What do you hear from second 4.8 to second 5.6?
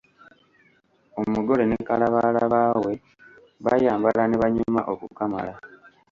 okukamala.